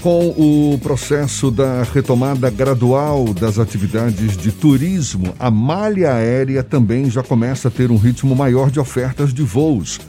[0.00, 7.22] Com o processo da retomada gradual das atividades de turismo, a malha aérea também já
[7.22, 10.00] começa a ter um ritmo maior de ofertas de voos.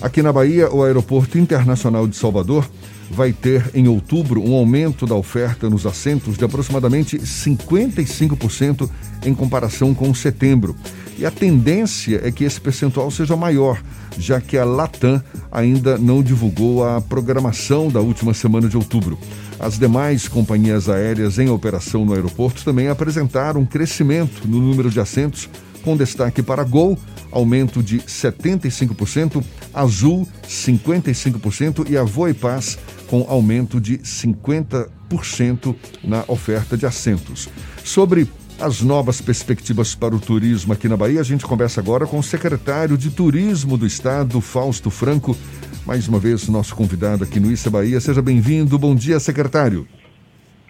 [0.00, 2.66] Aqui na Bahia, o Aeroporto Internacional de Salvador
[3.10, 8.88] vai ter em outubro um aumento da oferta nos assentos de aproximadamente 55%
[9.22, 10.74] em comparação com setembro.
[11.18, 13.82] E a tendência é que esse percentual seja maior,
[14.18, 19.18] já que a Latam ainda não divulgou a programação da última semana de outubro.
[19.58, 25.00] As demais companhias aéreas em operação no aeroporto também apresentaram um crescimento no número de
[25.00, 25.48] assentos,
[25.82, 26.98] com destaque para Gol,
[27.32, 35.74] aumento de 75%, Azul, 55% e a Voipaz, com aumento de 50%
[36.04, 37.48] na oferta de assentos.
[37.82, 38.28] Sobre
[38.60, 41.20] as novas perspectivas para o turismo aqui na Bahia.
[41.20, 45.36] A gente conversa agora com o secretário de Turismo do Estado, Fausto Franco.
[45.86, 48.00] Mais uma vez, nosso convidado aqui no Issa Bahia.
[48.00, 48.78] Seja bem-vindo.
[48.78, 49.86] Bom dia, secretário.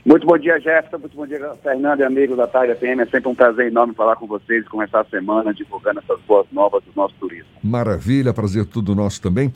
[0.04, 0.98] Muito bom dia, Jefferson.
[0.98, 3.02] Muito bom dia, Fernando e amigos da Tarde PM.
[3.02, 6.46] É sempre um prazer enorme falar com vocês e começar a semana divulgando essas boas
[6.52, 7.46] novas do nosso turismo.
[7.62, 9.52] Maravilha, prazer tudo nosso também.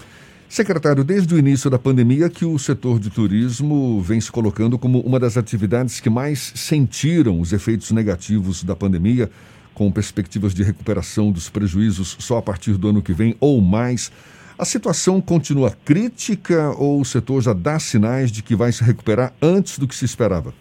[0.50, 4.98] Secretário, desde o início da pandemia que o setor de turismo vem se colocando como
[4.98, 9.30] uma das atividades que mais sentiram os efeitos negativos da pandemia,
[9.72, 14.10] com perspectivas de recuperação dos prejuízos só a partir do ano que vem ou mais.
[14.58, 19.32] A situação continua crítica ou o setor já dá sinais de que vai se recuperar
[19.40, 20.52] antes do que se esperava?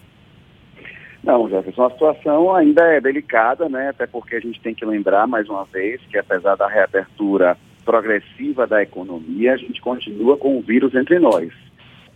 [1.23, 3.89] Não, Jefferson, a situação ainda é delicada, né?
[3.89, 7.57] Até porque a gente tem que lembrar mais uma vez que apesar da reabertura
[7.89, 11.51] progressiva da economia, a gente continua com o vírus entre nós.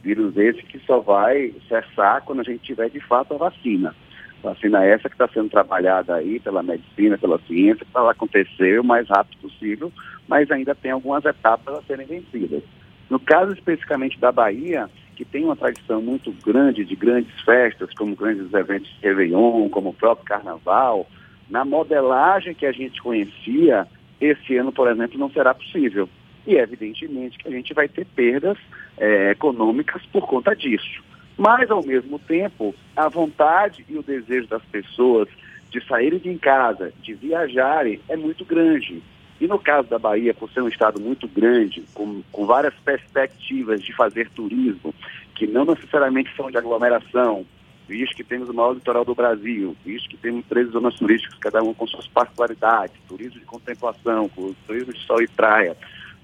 [0.04, 3.96] Vírus esse que só vai cessar quando a gente tiver de fato a vacina.
[4.44, 9.10] Vacina essa que está sendo trabalhada aí pela medicina, pela ciência, para acontecer o mais
[9.10, 9.92] rápido possível,
[10.28, 12.62] mas ainda tem algumas etapas a serem vencidas.
[13.10, 18.16] No caso especificamente da Bahia, que tem uma tradição muito grande de grandes festas, como
[18.16, 21.08] grandes eventos de Réveillon, como o próprio Carnaval,
[21.50, 23.88] na modelagem que a gente conhecia,
[24.20, 26.10] esse ano, por exemplo, não será possível.
[26.46, 28.58] E evidentemente que a gente vai ter perdas
[28.98, 31.04] é, econômicas por conta disso.
[31.38, 35.28] Mas, ao mesmo tempo, a vontade e o desejo das pessoas
[35.70, 39.02] de saírem de casa, de viajarem, é muito grande.
[39.42, 43.82] E no caso da Bahia, por ser um estado muito grande, com, com várias perspectivas
[43.82, 44.94] de fazer turismo,
[45.34, 47.46] que não necessariamente são de aglomeração,
[47.88, 51.62] visto que temos o maior litoral do Brasil, visto que temos três zonas turísticas, cada
[51.62, 54.30] uma com suas particularidades, turismo de contemplação,
[54.66, 55.76] turismo de sol e praia,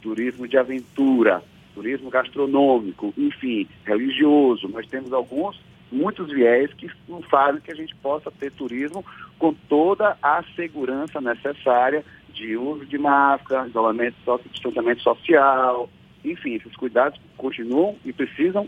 [0.01, 1.43] turismo de aventura,
[1.73, 4.67] turismo gastronômico, enfim, religioso.
[4.67, 5.59] Nós temos alguns,
[5.91, 6.89] muitos viés que
[7.29, 9.05] fazem que a gente possa ter turismo
[9.37, 12.03] com toda a segurança necessária
[12.33, 14.15] de uso de máscara, isolamento,
[14.51, 15.89] distanciamento social,
[16.23, 18.67] enfim, esses cuidados continuam e precisam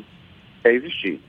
[0.64, 1.20] existir.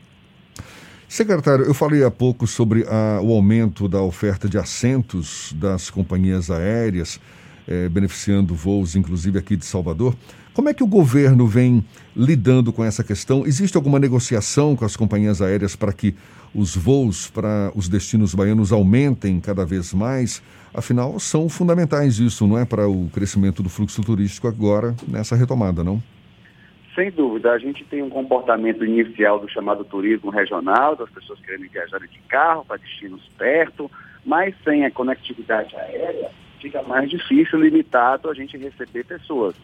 [1.12, 6.50] Secretário, eu falei há pouco sobre a, o aumento da oferta de assentos das companhias
[6.50, 7.20] aéreas,
[7.68, 10.16] eh, beneficiando voos, inclusive aqui de Salvador.
[10.54, 11.84] Como é que o governo vem
[12.16, 13.46] lidando com essa questão?
[13.46, 16.14] Existe alguma negociação com as companhias aéreas para que
[16.54, 20.40] os voos para os destinos baianos aumentem cada vez mais?
[20.72, 22.64] Afinal, são fundamentais isso, não é?
[22.64, 26.02] Para o crescimento do fluxo turístico agora, nessa retomada, não?
[26.94, 31.70] Sem dúvida, a gente tem um comportamento inicial do chamado turismo regional, das pessoas querendo
[31.70, 33.90] viajar de carro para destinos perto,
[34.26, 36.30] mas sem a conectividade aérea,
[36.60, 39.54] fica mais difícil, limitado a gente receber pessoas.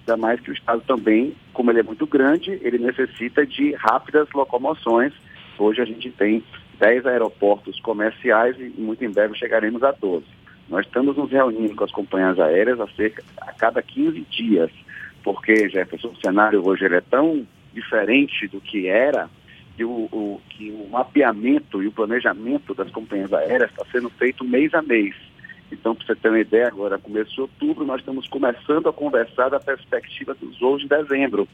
[0.00, 4.28] Ainda mais que o Estado também, como ele é muito grande, ele necessita de rápidas
[4.32, 5.12] locomoções.
[5.58, 6.44] Hoje a gente tem
[6.78, 10.24] 10 aeroportos comerciais e muito em breve chegaremos a 12.
[10.68, 14.70] Nós estamos nos reunindo com as companhias aéreas a, cerca, a cada 15 dias
[15.26, 17.44] porque, Jefferson, o cenário hoje é tão
[17.74, 19.28] diferente do que era,
[19.76, 24.44] que o, o, que o mapeamento e o planejamento das companhias aéreas está sendo feito
[24.44, 25.16] mês a mês.
[25.72, 29.48] Então, para você ter uma ideia, agora, começo de outubro, nós estamos começando a conversar
[29.48, 31.48] da perspectiva dos voos de dezembro,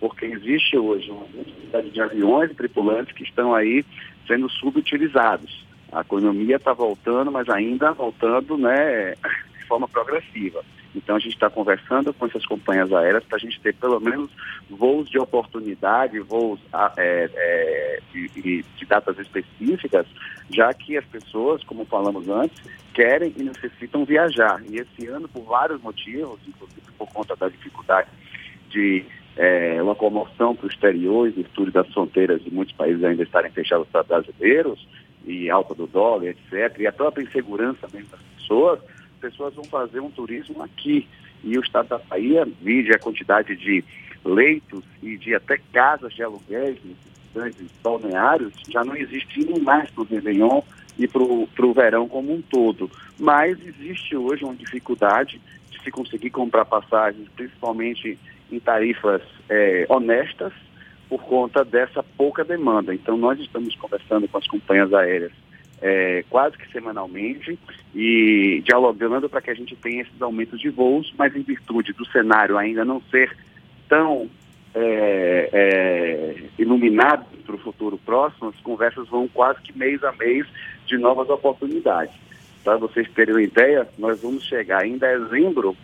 [0.00, 3.84] porque existe hoje uma quantidade de aviões e tripulantes que estão aí
[4.26, 5.64] sendo subutilizados.
[5.92, 9.14] A economia está voltando, mas ainda voltando né,
[9.56, 10.64] de forma progressiva.
[10.94, 14.30] Então a gente está conversando com essas companhias aéreas para a gente ter pelo menos
[14.70, 16.60] voos de oportunidade, voos
[16.96, 18.28] é, é, de,
[18.62, 20.06] de, datas específicas,
[20.50, 22.62] já que as pessoas, como falamos antes,
[22.92, 24.62] querem e necessitam viajar.
[24.68, 28.08] E esse ano, por vários motivos, inclusive por conta da dificuldade
[28.70, 29.04] de
[29.36, 33.88] é, locomoção para o exterior, em virtude das fronteiras de muitos países ainda estarem fechados
[33.88, 34.86] para brasileiros,
[35.26, 38.80] e alta do dólar, etc., e a própria insegurança mesmo das pessoas,
[39.24, 41.08] pessoas vão fazer um turismo aqui.
[41.42, 43.84] E o estado da Bahia, vide a quantidade de
[44.24, 46.78] leitos e de até casas de aluguéis
[47.34, 50.62] grandes balneários, já não existiam mais para o Réveillon
[50.98, 52.90] e para o verão como um todo.
[53.18, 58.18] Mas existe hoje uma dificuldade de se conseguir comprar passagens, principalmente
[58.52, 60.52] em tarifas é, honestas,
[61.08, 62.94] por conta dessa pouca demanda.
[62.94, 65.32] Então, nós estamos conversando com as companhias aéreas
[65.84, 67.58] é, quase que semanalmente
[67.94, 72.06] e dialogando para que a gente tenha esses aumentos de voos, mas em virtude do
[72.06, 73.36] cenário ainda não ser
[73.86, 74.30] tão
[74.74, 80.46] é, é, iluminado para o futuro próximo, as conversas vão quase que mês a mês
[80.86, 82.14] de novas oportunidades.
[82.64, 85.76] Para vocês terem uma ideia, nós vamos chegar em dezembro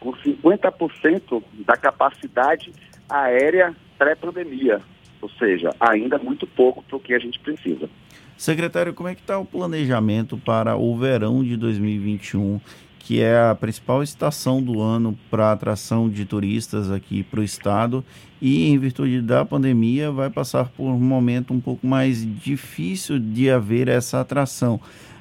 [0.00, 2.72] com 50% da capacidade
[3.08, 4.80] aérea pré-pandemia,
[5.24, 7.88] ou seja, ainda muito pouco para o que a gente precisa.
[8.36, 12.60] Secretário, como é que está o planejamento para o verão de 2021,
[12.98, 18.04] que é a principal estação do ano para atração de turistas aqui para o estado
[18.40, 23.50] e, em virtude da pandemia, vai passar por um momento um pouco mais difícil de
[23.50, 24.78] haver essa atração.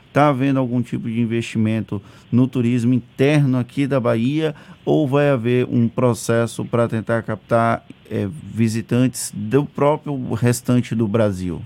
[0.10, 4.54] Está havendo algum tipo de investimento no turismo interno aqui da Bahia
[4.84, 11.60] ou vai haver um processo para tentar captar é, visitantes do próprio restante do Brasil?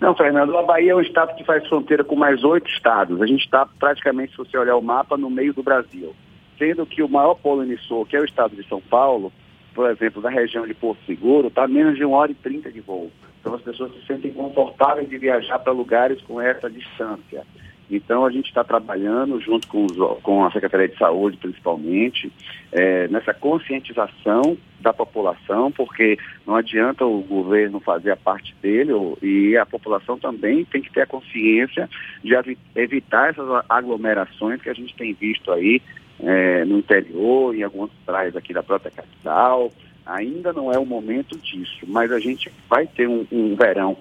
[0.00, 3.22] Não, Fernando, a Bahia é um estado que faz fronteira com mais oito estados.
[3.22, 6.16] A gente está praticamente, se você olhar o mapa, no meio do Brasil.
[6.58, 9.32] Sendo que o maior polo emissor, que é o estado de São Paulo,
[9.74, 12.80] por exemplo, da região de Porto Seguro, está menos de uma hora e trinta de
[12.80, 13.10] voo.
[13.40, 17.44] Então as pessoas se sentem confortáveis de viajar para lugares com essa distância.
[17.90, 22.32] Então, a gente está trabalhando junto com, os, com, a Secretaria de Saúde, principalmente,
[22.70, 26.16] é, nessa conscientização da população, porque
[26.46, 31.02] não adianta o governo fazer a parte dele e a população também tem que ter
[31.02, 31.88] a consciência
[32.22, 32.34] de
[32.76, 35.82] evitar essas aglomerações que a gente tem visto aí
[36.20, 39.72] é, no interior, em algumas praias aqui da própria capital.
[40.06, 43.96] Ainda não é o momento disso, mas a gente vai ter um, um verão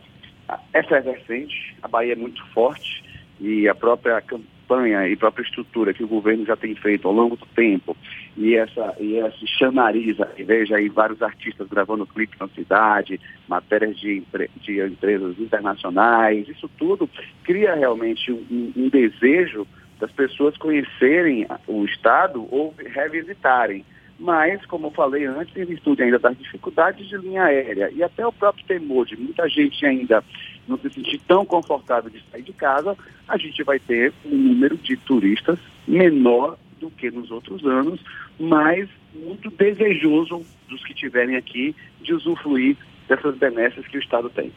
[0.74, 3.04] efervescente, a Bahia é muito forte,
[3.40, 7.36] e a própria campanha e própria estrutura que o governo já tem feito ao longo
[7.36, 7.96] do tempo,
[8.38, 14.24] e essa e esse chamariza, veja aí vários artistas gravando clipes na cidade, matérias de,
[14.62, 17.10] de empresas internacionais, isso tudo
[17.44, 19.66] cria realmente um, um desejo
[20.00, 23.84] das pessoas conhecerem o Estado ou revisitarem
[24.20, 28.34] mas, como falei antes, em virtude ainda das dificuldades de linha aérea e até o
[28.34, 30.22] próprio temor de muita gente ainda
[30.68, 34.76] não se sentir tão confortável de sair de casa, a gente vai ter um número
[34.78, 35.58] de turistas
[35.88, 38.00] menor do que nos outros anos,
[38.38, 42.76] mas muito desejoso dos que estiverem aqui de usufruir
[43.08, 44.52] dessas benesses que o Estado tem.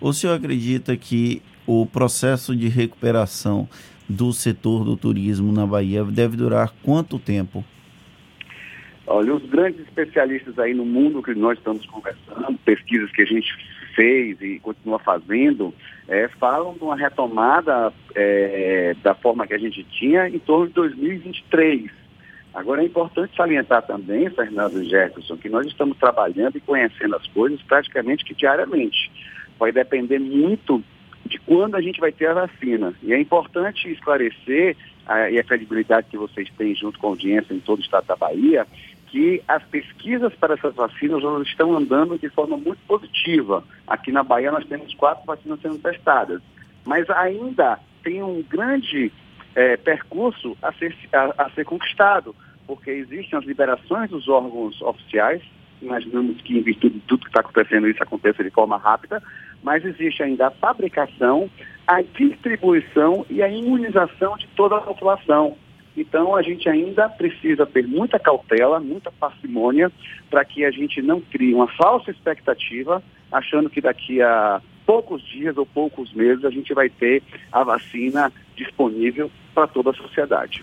[0.00, 3.68] O senhor acredita que o processo de recuperação
[4.08, 7.64] do setor do turismo na Bahia deve durar quanto tempo?
[9.06, 13.48] Olha, os grandes especialistas aí no mundo que nós estamos conversando, pesquisas que a gente
[13.94, 15.72] fez e continua fazendo,
[16.08, 20.74] é, falam de uma retomada é, da forma que a gente tinha em torno de
[20.74, 21.90] 2023.
[22.52, 27.60] Agora é importante salientar também, Fernando Jefferson, que nós estamos trabalhando e conhecendo as coisas
[27.62, 29.10] praticamente que diariamente.
[29.58, 30.82] Vai depender muito
[31.26, 32.94] de quando a gente vai ter a vacina.
[33.02, 34.76] E é importante esclarecer,
[35.06, 38.06] a, e a credibilidade que vocês têm junto com a audiência em todo o estado
[38.06, 38.66] da Bahia,
[39.06, 43.64] que as pesquisas para essas vacinas estão andando de forma muito positiva.
[43.86, 46.42] Aqui na Bahia nós temos quatro vacinas sendo testadas,
[46.84, 49.12] mas ainda tem um grande
[49.54, 52.34] é, percurso a ser, a, a ser conquistado,
[52.66, 55.42] porque existem as liberações dos órgãos oficiais,
[55.80, 59.22] imaginamos que em virtude de tudo que está acontecendo isso aconteça de forma rápida,
[59.62, 61.50] mas existe ainda a fabricação,
[61.86, 65.56] a distribuição e a imunização de toda a população.
[65.96, 69.90] Então, a gente ainda precisa ter muita cautela, muita parcimônia,
[70.28, 75.56] para que a gente não crie uma falsa expectativa, achando que daqui a poucos dias
[75.56, 80.62] ou poucos meses a gente vai ter a vacina disponível para toda a sociedade.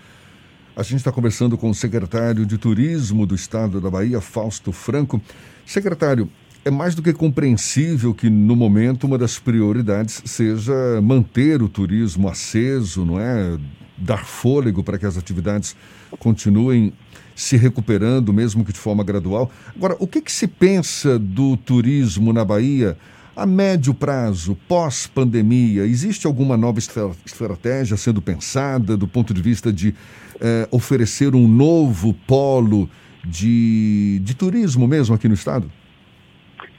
[0.76, 5.20] A gente está conversando com o secretário de Turismo do Estado da Bahia, Fausto Franco.
[5.64, 6.28] Secretário,
[6.64, 10.72] é mais do que compreensível que, no momento, uma das prioridades seja
[11.02, 13.56] manter o turismo aceso, não é?
[13.96, 15.76] Dar fôlego para que as atividades
[16.18, 16.92] continuem
[17.34, 19.50] se recuperando, mesmo que de forma gradual.
[19.74, 22.96] Agora, o que, que se pensa do turismo na Bahia
[23.36, 25.82] a médio prazo, pós-pandemia?
[25.82, 29.94] Existe alguma nova estratégia sendo pensada do ponto de vista de
[30.40, 32.88] eh, oferecer um novo polo
[33.24, 35.70] de, de turismo mesmo aqui no Estado?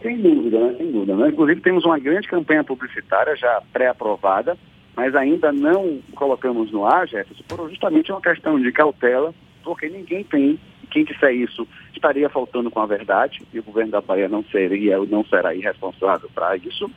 [0.01, 0.75] Sem dúvida, né?
[0.77, 1.15] sem dúvida.
[1.17, 1.29] Né?
[1.29, 4.57] Inclusive, temos uma grande campanha publicitária já pré-aprovada
[4.95, 9.33] mas ainda não colocamos no ar, Jefferson, por justamente uma questão de cautela,
[9.63, 10.59] porque ninguém tem
[10.91, 14.99] quem disser isso estaria faltando com a verdade, e o governo da Bahia não seria
[14.99, 16.89] ou não será irresponsável para isso,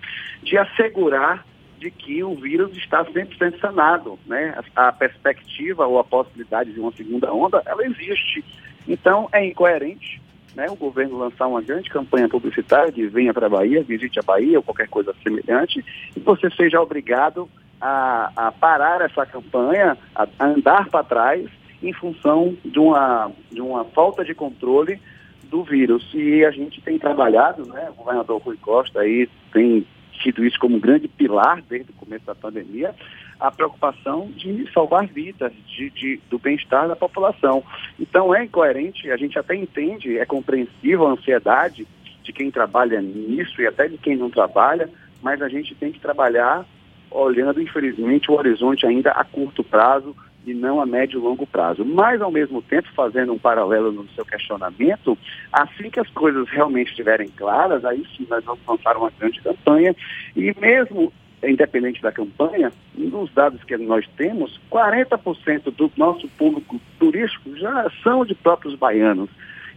[0.43, 1.45] de assegurar
[1.78, 4.19] de que o vírus está 100% sanado.
[4.26, 4.55] Né?
[4.75, 8.45] A, perspectiva ou a possibilidade de uma segunda onda, ela existe.
[8.87, 10.21] Então, é incoerente
[10.55, 14.23] né, o governo lançar uma grande campanha publicitária de venha para a Bahia, visite a
[14.23, 15.85] Bahia ou qualquer coisa semelhante,
[16.17, 17.49] e você seja obrigado
[17.80, 21.49] a, a parar essa campanha, a, a andar para trás
[21.82, 25.00] em função de uma, de uma falta de controle
[25.44, 26.08] do vírus.
[26.12, 30.76] E a gente tem trabalhado, né, o governador Rui Costa aí tem tido isso como
[30.76, 32.94] um grande pilar desde o começo da pandemia,
[33.38, 37.62] a preocupação de salvar vidas, de, de do bem-estar da população.
[37.99, 41.87] Então é incoerente, a gente até entende, é compreensível a ansiedade
[42.25, 44.90] de quem trabalha nisso e até de quem não trabalha,
[45.23, 46.66] mas a gente tem que trabalhar
[47.11, 50.15] olhando, infelizmente, o horizonte ainda a curto prazo
[50.47, 51.85] e não a médio e longo prazo.
[51.85, 55.17] Mas, ao mesmo tempo, fazendo um paralelo no seu questionamento,
[55.53, 59.95] assim que as coisas realmente estiverem claras, aí sim nós vamos lançar uma grande campanha
[60.37, 61.12] e mesmo
[61.43, 68.25] independente da campanha, nos dados que nós temos, 40% do nosso público turístico já são
[68.25, 69.31] de próprios baianos.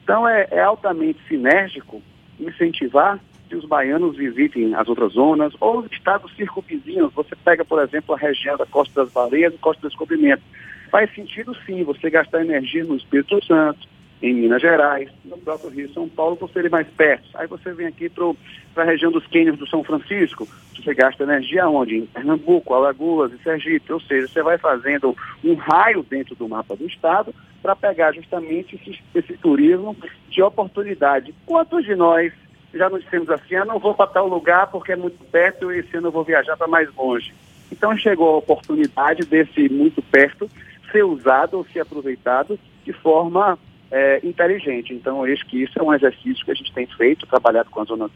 [0.03, 2.01] Então é, é altamente sinérgico
[2.39, 3.19] incentivar
[3.51, 7.13] que os baianos visitem as outras zonas ou os estados circunvizinhos.
[7.13, 10.41] Você pega, por exemplo, a região da Costa das Baleias e Costa do Descobrimento.
[10.89, 13.85] Faz sentido sim você gastar energia no Espírito Santo,
[14.21, 17.27] em Minas Gerais, no próprio Rio São Paulo, por serem mais perto.
[17.33, 20.47] Aí você vem aqui para a região dos cânions do São Francisco,
[20.81, 21.97] você gasta energia onde?
[21.97, 23.91] Em Pernambuco, Alagoas e Sergipe.
[23.91, 28.75] Ou seja, você vai fazendo um raio dentro do mapa do estado para pegar justamente
[28.75, 29.95] esse, esse turismo
[30.29, 31.35] de oportunidade.
[31.45, 32.31] Quantos de nós
[32.73, 35.79] já nos dissemos assim, eu não vou para tal lugar porque é muito perto e
[35.79, 37.33] esse ano eu vou viajar para mais longe.
[37.71, 40.49] Então chegou a oportunidade desse muito perto
[40.91, 43.57] ser usado ou ser aproveitado de forma
[43.91, 44.93] é, inteligente.
[44.93, 47.81] Então, eu acho que isso é um exercício que a gente tem feito, trabalhado com
[47.81, 48.11] as zonas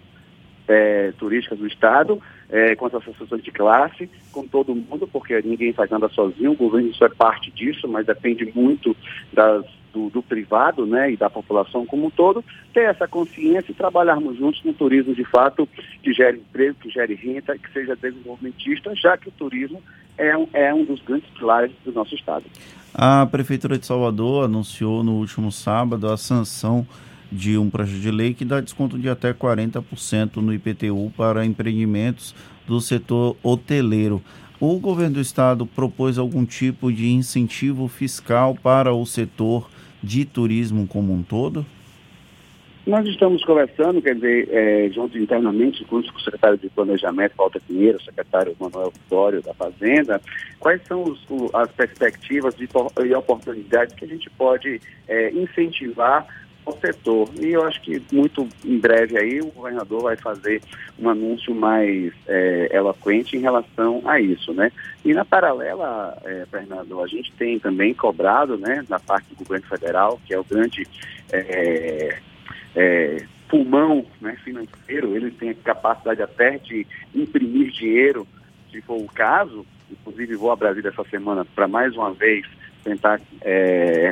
[0.67, 5.73] é, turísticas do Estado, é, com as associações de classe, com todo mundo, porque ninguém
[5.73, 8.95] faz nada sozinho, o governo isso é parte disso, mas depende muito
[9.31, 13.75] das, do, do, privado né, e da população como um todo, ter essa consciência e
[13.75, 15.67] trabalharmos juntos no turismo de fato
[16.03, 19.81] que gere emprego, que gere renda, que seja desenvolvimentista, já que o turismo
[20.17, 22.43] é um, é um dos grandes pilares do nosso Estado.
[22.93, 26.85] A Prefeitura de Salvador anunciou no último sábado a sanção
[27.31, 32.35] de um projeto de lei que dá desconto de até 40% no IPTU para empreendimentos
[32.67, 34.21] do setor hoteleiro.
[34.59, 39.69] O governo do estado propôs algum tipo de incentivo fiscal para o setor
[40.05, 41.65] de turismo como um todo?
[42.85, 47.97] Nós estamos conversando, quer dizer, é, junto internamente com o secretário de Planejamento, Walter Pinheiro,
[47.97, 50.21] o secretário Manuel Vitório da Fazenda,
[50.59, 51.19] quais são os,
[51.55, 56.27] as perspectivas e oportunidades que a gente pode é, incentivar
[56.65, 57.29] o setor.
[57.39, 60.61] E eu acho que muito em breve aí o governador vai fazer
[60.97, 64.71] um anúncio mais é, eloquente em relação a isso, né?
[65.03, 69.67] E na paralela, é, Fernando, a gente tem também cobrado, né, na parte do governo
[69.67, 70.87] federal, que é o grande
[71.31, 72.17] é,
[73.47, 78.27] pulmão né, financeiro, ele tem a capacidade até de imprimir dinheiro,
[78.71, 79.65] se for o caso.
[79.91, 82.45] Inclusive vou a Brasília essa semana para mais uma vez
[82.83, 83.21] tentar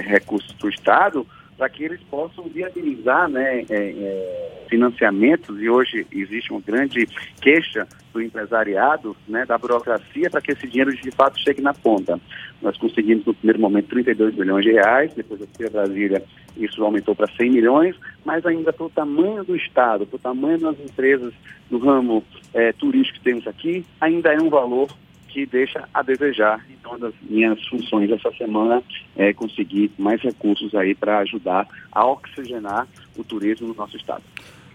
[0.05, 6.51] recursos do Estado para que eles possam viabilizar né, é, é, financiamentos, e hoje existe
[6.51, 7.07] uma grande
[7.41, 12.19] queixa do empresariado, né, da burocracia, para que esse dinheiro de fato chegue na ponta.
[12.61, 16.23] Nós conseguimos no primeiro momento 32 milhões de reais, depois aqui a Brasília
[16.55, 20.59] isso aumentou para 100 milhões, mas ainda para o tamanho do Estado, para o tamanho
[20.59, 21.33] das empresas
[21.69, 24.89] do ramo é, turístico que temos aqui, ainda é um valor
[25.33, 26.63] que deixa a desejar.
[26.69, 28.83] Então, uma das minhas funções essa semana
[29.15, 32.87] é conseguir mais recursos aí para ajudar a oxigenar
[33.17, 34.23] o turismo no nosso estado.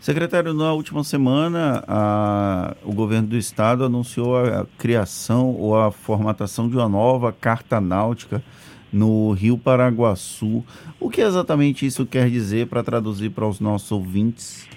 [0.00, 6.68] Secretário, na última semana, a, o governo do estado anunciou a criação ou a formatação
[6.68, 8.42] de uma nova carta náutica
[8.92, 10.64] no Rio Paraguaçu.
[10.98, 14.68] O que exatamente isso quer dizer para traduzir para os nossos ouvintes?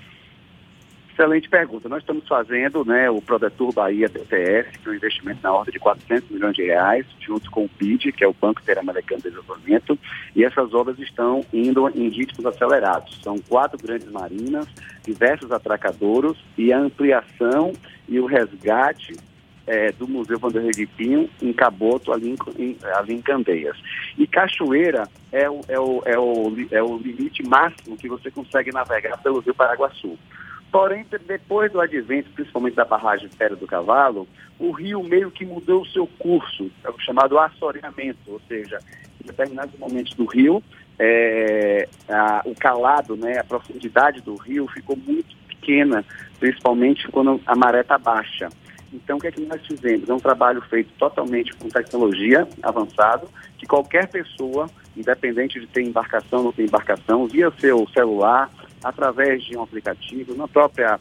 [1.21, 1.87] Excelente pergunta.
[1.87, 5.77] Nós estamos fazendo né, o Prodetur Bahia BTS, que é um investimento na ordem de
[5.77, 9.99] 400 milhões de reais, junto com o BID, que é o Banco Interamericano de Desenvolvimento,
[10.35, 13.19] e essas obras estão indo em ritmos acelerados.
[13.21, 14.65] São quatro grandes marinas,
[15.05, 17.71] diversos atracadouros e a ampliação
[18.09, 19.15] e o resgate
[19.67, 23.77] é, do Museu Vanderlei de Pinho em Caboto, ali em, ali em Candeias.
[24.17, 28.71] E Cachoeira é o, é, o, é, o, é o limite máximo que você consegue
[28.71, 30.17] navegar pelo Rio Paraguaçu.
[30.71, 34.25] Porém, depois do advento, principalmente da barragem Pera do Cavalo,
[34.57, 38.79] o rio meio que mudou o seu curso, é o chamado assoreamento, ou seja,
[39.21, 40.63] em determinados momentos do rio,
[40.97, 46.05] é, a, o calado, né, a profundidade do rio ficou muito pequena,
[46.39, 48.47] principalmente quando a maré está baixa.
[48.93, 50.09] Então, o que é que nós fizemos?
[50.09, 56.39] É um trabalho feito totalmente com tecnologia avançado, que qualquer pessoa, independente de ter embarcação
[56.39, 58.49] ou não ter embarcação, via seu celular,
[58.83, 60.99] através de um aplicativo, na própria,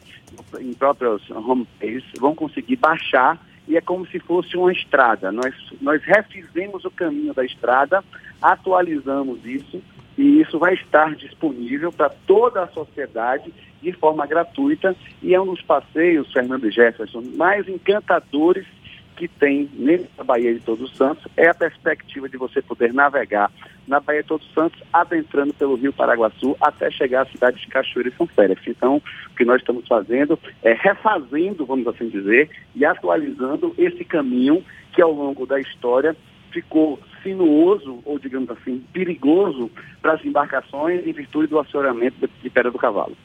[0.59, 5.31] em próprios homepages, vão conseguir baixar e é como se fosse uma estrada.
[5.31, 8.03] Nós, nós refizemos o caminho da estrada,
[8.41, 9.81] atualizamos isso
[10.17, 15.45] e isso vai estar disponível para toda a sociedade de forma gratuita e é um
[15.45, 18.65] dos passeios, Fernando Jefferson, mais encantadores
[19.15, 23.51] que tem nessa Baía de Todos Santos é a perspectiva de você poder navegar
[23.87, 28.09] na Baía de Todos Santos, adentrando pelo Rio Paraguaçu até chegar à cidade de Cachoeira
[28.09, 28.61] e São Félix.
[28.67, 34.63] Então, o que nós estamos fazendo é refazendo, vamos assim dizer, e atualizando esse caminho
[34.93, 36.15] que ao longo da história
[36.51, 39.69] ficou sinuoso, ou digamos assim, perigoso
[40.01, 43.15] para as embarcações em virtude do assoreamento de Pedra do Cavalo.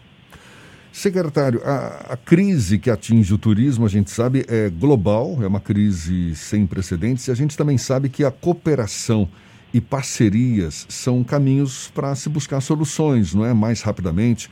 [0.96, 5.60] Secretário, a, a, crise que atinge o turismo, a gente sabe, é global, é uma
[5.60, 9.28] crise sem precedentes, e a gente também sabe que a cooperação
[9.74, 13.52] e parcerias são caminhos para se buscar soluções, não é?
[13.52, 14.50] Mais rapidamente,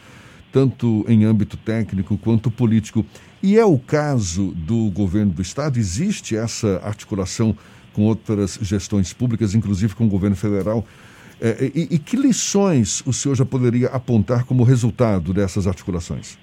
[0.53, 3.07] tanto em âmbito técnico quanto político.
[3.43, 5.79] E é o caso do governo do Estado?
[5.79, 7.57] Existe essa articulação
[7.95, 10.87] com outras gestões públicas, inclusive com o governo federal?
[11.45, 16.39] É, e, e que lições o senhor já poderia apontar como resultado dessas articulações?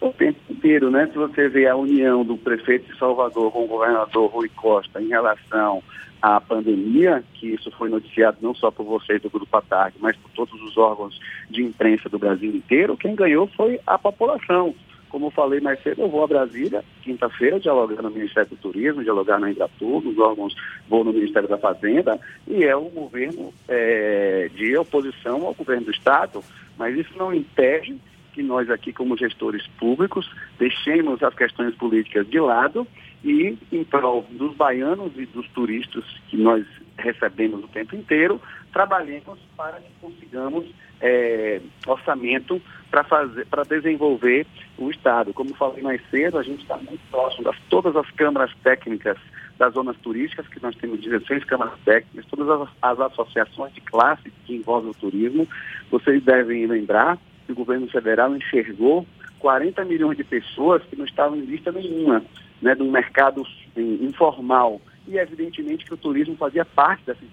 [0.00, 1.06] O tempo inteiro, né?
[1.12, 5.08] Se você vê a união do prefeito de Salvador com o governador Rui Costa em
[5.08, 5.82] relação
[6.22, 10.30] à pandemia, que isso foi noticiado não só por vocês do Grupo Atarque, mas por
[10.30, 11.20] todos os órgãos
[11.50, 14.74] de imprensa do Brasil inteiro, quem ganhou foi a população.
[15.12, 19.38] Como falei mais cedo, eu vou a Brasília, quinta-feira, dialogar no Ministério do Turismo, dialogar
[19.38, 20.56] na Embratur, nos órgãos,
[20.88, 25.90] vou no Ministério da Fazenda, e é um governo é, de oposição ao governo do
[25.90, 26.42] Estado,
[26.78, 28.00] mas isso não impede
[28.32, 30.26] que nós aqui, como gestores públicos,
[30.58, 32.86] deixemos as questões políticas de lado
[33.22, 36.64] e, em prol dos baianos e dos turistas que nós
[36.96, 38.40] recebemos o tempo inteiro,
[38.72, 40.66] trabalhemos para que consigamos
[41.00, 44.46] é, orçamento para fazer, para desenvolver
[44.78, 45.32] o Estado.
[45.34, 49.18] Como falei mais cedo, a gente está muito próximo das todas as câmaras técnicas
[49.58, 54.32] das zonas turísticas, que nós temos 16 câmaras técnicas, todas as, as associações de classe
[54.44, 55.46] que envolvem o turismo.
[55.90, 59.06] Vocês devem lembrar que o governo federal enxergou
[59.38, 62.24] 40 milhões de pessoas que não estavam em lista nenhuma,
[62.60, 63.44] né, do mercado
[63.76, 67.24] informal e evidentemente que o turismo fazia parte dessa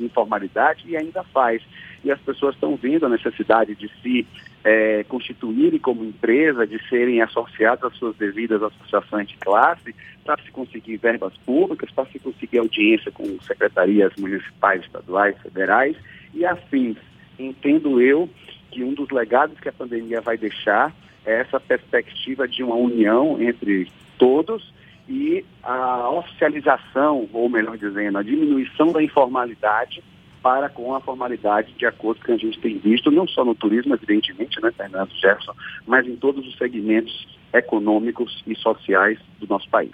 [0.00, 1.62] informalidade e ainda faz.
[2.04, 4.26] E as pessoas estão vendo a necessidade de se
[4.64, 9.94] é, constituírem como empresa, de serem associadas às suas devidas associações de classe,
[10.24, 15.96] para se conseguir verbas públicas, para se conseguir audiência com secretarias municipais, estaduais, federais
[16.32, 16.96] e afins.
[17.38, 18.28] Entendo eu
[18.70, 20.94] que um dos legados que a pandemia vai deixar
[21.24, 24.72] é essa perspectiva de uma união entre todos
[25.08, 30.02] e a oficialização, ou melhor dizendo, a diminuição da informalidade
[30.42, 33.44] para com a formalidade, de acordo com o que a gente tem visto, não só
[33.44, 35.54] no turismo, evidentemente, né, Fernando Jefferson,
[35.86, 39.92] mas em todos os segmentos econômicos e sociais do nosso país.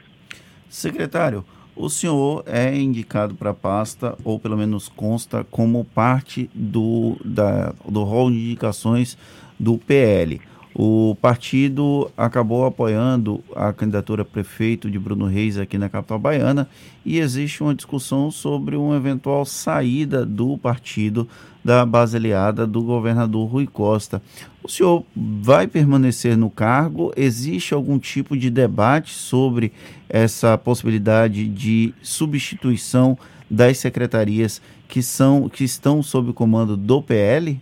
[0.68, 1.44] Secretário,
[1.77, 7.73] o senhor é indicado para a pasta, ou pelo menos consta, como parte do, da,
[7.87, 9.18] do rol de indicações
[9.61, 10.40] do PL.
[10.81, 16.69] O partido acabou apoiando a candidatura a prefeito de Bruno Reis aqui na capital baiana
[17.05, 21.27] e existe uma discussão sobre uma eventual saída do partido
[21.64, 24.23] da base aliada do governador Rui Costa.
[24.62, 27.12] O senhor vai permanecer no cargo?
[27.17, 29.73] Existe algum tipo de debate sobre
[30.09, 33.19] essa possibilidade de substituição
[33.51, 37.61] das secretarias que são que estão sob o comando do PL?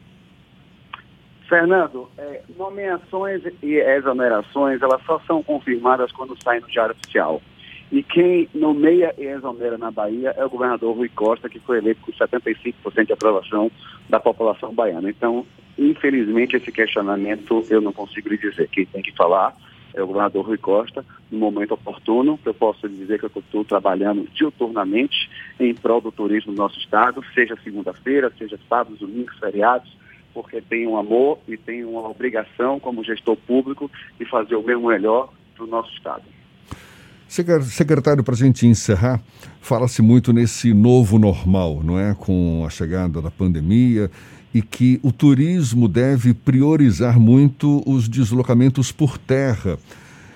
[1.48, 7.40] Fernando, é, nomeações e exonerações, elas só são confirmadas quando saem no Diário Oficial.
[7.90, 12.00] E quem nomeia e exonera na Bahia é o governador Rui Costa, que foi eleito
[12.00, 13.70] com 75% de aprovação
[14.09, 15.09] da população baiana.
[15.09, 15.46] Então,
[15.78, 18.68] infelizmente, esse questionamento eu não consigo lhe dizer.
[18.68, 19.54] Quem tem que falar
[19.94, 22.40] é o governador Rui Costa, no momento oportuno.
[22.44, 25.30] Eu posso lhe dizer que eu estou trabalhando diuturnamente
[25.61, 29.96] em prol do turismo no nosso estado, seja segunda-feira, seja sábados, domingos, feriados
[30.37, 34.88] porque tem um amor e tem uma obrigação como gestor público de fazer o mesmo
[34.88, 36.25] melhor para o nosso Estado.
[37.27, 39.18] Secretário, para a gente encerrar,
[39.62, 42.14] fala-se muito nesse novo normal, não é?
[42.14, 44.11] Com a chegada da pandemia
[44.53, 49.79] e que o turismo deve priorizar muito os deslocamentos por terra,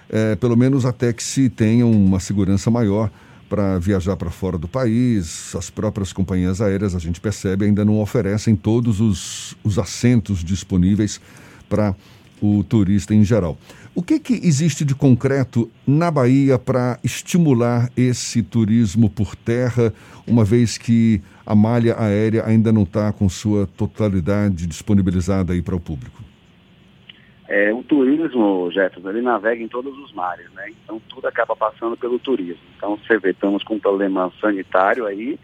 [0.09, 3.11] é, pelo menos até que se tenha uma segurança maior
[3.51, 5.55] para viajar para fora do país.
[5.57, 11.21] As próprias companhias aéreas, a gente percebe, ainda não oferecem todos os, os assentos disponíveis
[11.69, 11.95] para
[12.41, 13.59] o turista em geral.
[13.93, 19.93] O que, que existe de concreto na Bahia para estimular esse turismo por terra,
[20.25, 25.75] uma vez que a malha aérea ainda não está com sua totalidade disponibilizada aí para
[25.75, 26.30] o público?
[27.51, 30.71] É, o turismo, Jefferson, ele navega em todos os mares, né?
[30.71, 32.63] Então tudo acaba passando pelo turismo.
[32.77, 35.37] Então você vê, estamos com um problema sanitário aí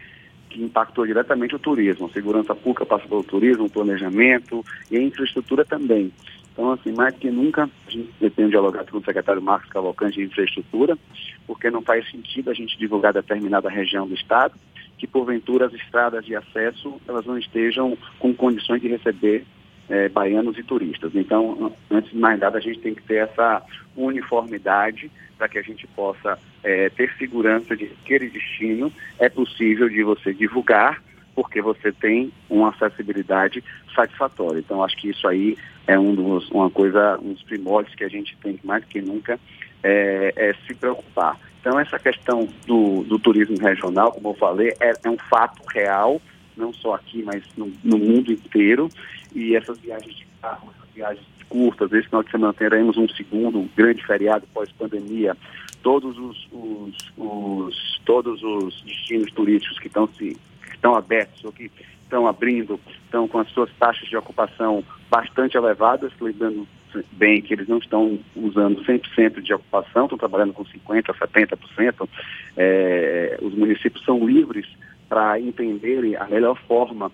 [0.49, 2.05] que impactou diretamente o turismo.
[2.05, 6.09] A segurança pública passa pelo turismo, o planejamento e a infraestrutura também.
[6.53, 10.23] Então, assim, mais que nunca, a gente pretende dialogar com o secretário Marcos Cavalcante de
[10.23, 10.97] Infraestrutura,
[11.45, 14.55] porque não faz sentido a gente divulgar determinada região do Estado,
[14.97, 19.45] que porventura as estradas de acesso elas não estejam com condições de receber
[19.89, 21.15] é, baianos e turistas.
[21.15, 23.61] Então, antes de mais nada, a gente tem que ter essa
[23.95, 29.87] uniformidade para que a gente possa é, ter segurança de que aquele destino é possível
[29.87, 31.01] de você divulgar
[31.37, 34.57] porque você tem uma acessibilidade satisfatória.
[34.57, 38.07] Então, acho que isso aí é um dos, uma coisa, um dos primórdios que a
[38.07, 39.39] gente tem que mais que nunca
[39.83, 41.37] é, é se preocupar.
[41.61, 46.19] Então, essa questão do, do, turismo regional, como eu falei, é, é, um fato real,
[46.55, 48.89] não só aqui, mas no, no, mundo inteiro.
[49.33, 53.69] E essas viagens de carro, essas viagens curtas, esse final de semana teremos um segundo
[53.75, 55.35] grande feriado pós-pandemia.
[55.81, 60.37] Todos os, os, os, todos os destinos turísticos que estão se
[60.73, 61.71] estão abertos ou que
[62.03, 66.67] estão abrindo, estão com as suas taxas de ocupação bastante elevadas, lembrando
[67.11, 72.09] bem que eles não estão usando 100% de ocupação, estão trabalhando com 50%, 70%.
[72.55, 74.65] É, os municípios são livres
[75.09, 77.11] para entenderem a melhor forma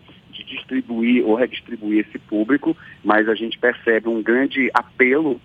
[0.56, 5.40] distribuir ou redistribuir esse público, mas a gente percebe um grande apelo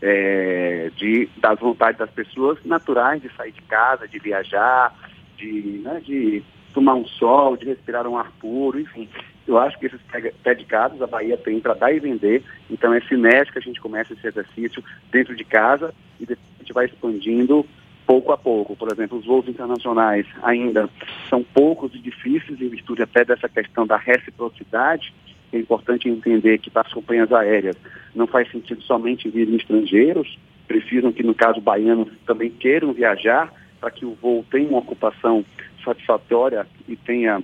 [0.00, 4.94] é, de, das vontades das pessoas naturais de sair de casa, de viajar,
[5.36, 6.42] de, né, de
[6.74, 9.08] tomar um sol, de respirar um ar puro, enfim.
[9.46, 10.00] Eu acho que esses
[10.42, 14.12] predicados a Bahia tem para dar e vender, então é sinérgico que a gente começa
[14.12, 17.64] esse exercício dentro de casa e depois a gente vai expandindo
[18.06, 18.76] pouco a pouco.
[18.76, 20.88] Por exemplo, os voos internacionais ainda
[21.28, 25.12] são poucos e difíceis em virtude até dessa questão da reciprocidade.
[25.52, 27.76] É importante entender que para as companhias aéreas
[28.14, 33.90] não faz sentido somente vir estrangeiros, precisam que, no caso baianos, também queiram viajar para
[33.90, 35.44] que o voo tenha uma ocupação
[35.84, 37.42] satisfatória e tenha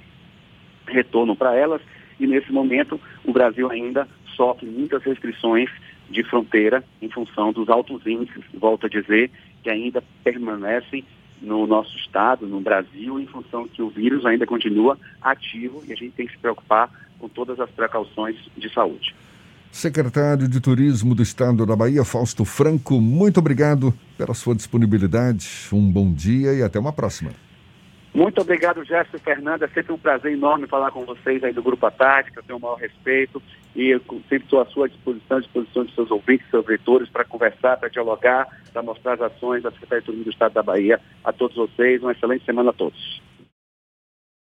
[0.87, 1.81] retorno para elas.
[2.19, 5.71] E nesse momento, o Brasil ainda sofre muitas restrições
[6.11, 9.31] de fronteira em função dos altos índices, volto a dizer,
[9.63, 11.05] que ainda permanecem
[11.41, 15.97] no nosso estado, no Brasil, em função que o vírus ainda continua ativo e a
[15.97, 19.15] gente tem que se preocupar com todas as precauções de saúde.
[19.71, 25.49] Secretário de Turismo do Estado da Bahia, Fausto Franco, muito obrigado pela sua disponibilidade.
[25.73, 27.31] Um bom dia e até uma próxima.
[28.15, 29.65] Muito obrigado, Jéssica Fernanda.
[29.65, 32.41] É sempre um prazer enorme falar com vocês aí do Grupo Atática.
[32.41, 33.43] Eu tenho o maior respeito
[33.75, 37.25] e eu sempre estou à sua disposição, à disposição de seus ouvintes, seus leitores, para
[37.25, 41.01] conversar, para dialogar, para mostrar as ações da Secretaria de Turismo do Estado da Bahia
[41.25, 42.03] a todos vocês.
[42.03, 43.23] Uma excelente semana a todos.